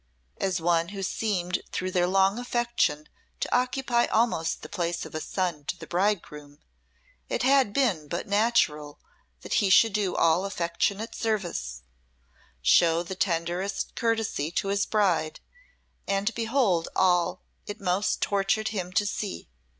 [0.37, 3.07] As one who seemed through their long affection
[3.39, 6.57] to occupy almost the place of a son to the bridegroom,
[7.29, 8.99] it had been but natural
[9.41, 11.83] that he should do him all affectionate service,
[12.63, 15.39] show the tenderest courtesy to his bride,
[16.07, 19.49] and behold all it most tortured him to see.